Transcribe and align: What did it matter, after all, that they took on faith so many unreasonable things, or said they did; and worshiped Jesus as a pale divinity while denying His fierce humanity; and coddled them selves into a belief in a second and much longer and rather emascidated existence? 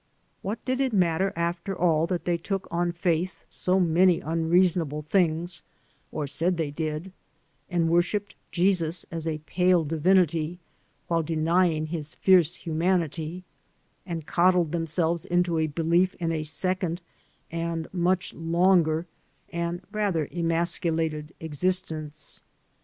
What 0.41 0.65
did 0.65 0.81
it 0.81 0.93
matter, 0.93 1.31
after 1.35 1.77
all, 1.77 2.07
that 2.07 2.25
they 2.25 2.35
took 2.39 2.67
on 2.71 2.91
faith 2.91 3.43
so 3.49 3.79
many 3.79 4.19
unreasonable 4.19 5.03
things, 5.03 5.61
or 6.11 6.25
said 6.25 6.57
they 6.57 6.71
did; 6.71 7.11
and 7.69 7.87
worshiped 7.87 8.33
Jesus 8.51 9.05
as 9.11 9.27
a 9.27 9.37
pale 9.45 9.83
divinity 9.83 10.57
while 11.07 11.21
denying 11.21 11.85
His 11.85 12.15
fierce 12.15 12.55
humanity; 12.55 13.43
and 14.03 14.25
coddled 14.25 14.71
them 14.71 14.87
selves 14.87 15.23
into 15.23 15.59
a 15.59 15.67
belief 15.67 16.15
in 16.15 16.31
a 16.31 16.41
second 16.41 17.03
and 17.51 17.87
much 17.93 18.33
longer 18.33 19.05
and 19.49 19.83
rather 19.91 20.25
emascidated 20.31 21.31
existence? 21.39 22.41